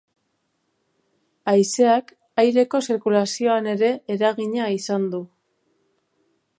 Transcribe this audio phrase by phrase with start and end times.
[1.53, 2.09] Haizeak
[2.45, 5.23] aireko zirkulazioan ere eragina izan du.